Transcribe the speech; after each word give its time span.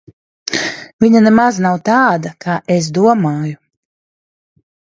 Viņa 1.05 1.21
nemaz 1.25 1.59
nav 1.67 1.77
tāda, 1.91 2.33
kā 2.47 2.57
es 2.79 2.89
domāju. 3.01 3.57